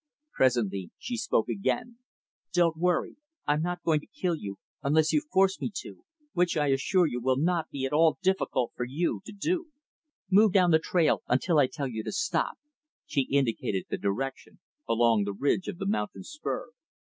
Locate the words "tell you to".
11.67-12.11